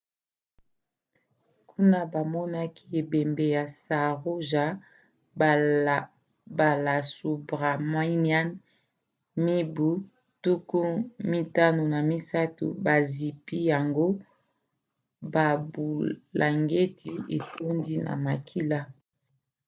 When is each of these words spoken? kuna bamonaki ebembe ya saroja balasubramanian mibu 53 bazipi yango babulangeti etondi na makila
kuna 1.69 1.99
bamonaki 2.13 2.83
ebembe 2.99 3.45
ya 3.55 3.65
saroja 3.83 4.65
balasubramanian 6.57 8.47
mibu 9.45 9.89
53 10.43 12.85
bazipi 12.85 13.57
yango 13.71 14.07
babulangeti 15.33 17.11
etondi 17.35 17.95
na 18.05 18.13
makila 18.25 18.79